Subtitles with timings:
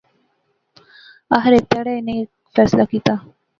[1.35, 3.15] آخر ہیک تہاڑے انی ہیک فیصلہ کیتیا